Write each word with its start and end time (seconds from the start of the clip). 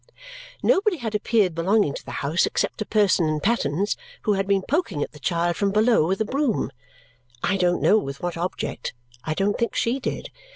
Nobody 0.63 0.97
had 0.97 1.13
appeared 1.13 1.53
belonging 1.53 1.93
to 1.93 2.03
the 2.03 2.09
house 2.25 2.47
except 2.47 2.81
a 2.81 2.87
person 2.87 3.29
in 3.29 3.39
pattens, 3.39 3.95
who 4.23 4.33
had 4.33 4.47
been 4.47 4.63
poking 4.63 5.03
at 5.03 5.11
the 5.11 5.19
child 5.19 5.55
from 5.57 5.69
below 5.69 6.07
with 6.07 6.19
a 6.19 6.25
broom; 6.25 6.71
I 7.43 7.55
don't 7.55 7.83
know 7.83 7.99
with 7.99 8.19
what 8.19 8.35
object, 8.35 8.95
and 9.23 9.31
I 9.31 9.33
don't 9.35 9.59
think 9.59 9.75
she 9.75 9.99
did. 9.99 10.31